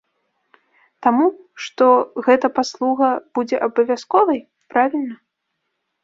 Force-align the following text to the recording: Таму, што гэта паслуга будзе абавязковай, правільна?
Таму, 1.07 1.25
што 1.65 1.85
гэта 2.27 2.49
паслуга 2.57 3.09
будзе 3.39 3.55
абавязковай, 3.67 4.39
правільна? 4.75 5.15